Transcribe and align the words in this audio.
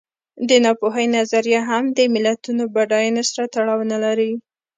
د 0.49 0.51
ناپوهۍ 0.63 1.05
نظریه 1.17 1.61
هم 1.69 1.83
د 1.97 1.99
ملتونو 2.13 2.63
بډاینې 2.73 3.23
سره 3.29 3.45
تړاو 3.55 3.81
نه 3.91 3.97
لري. 4.05 4.31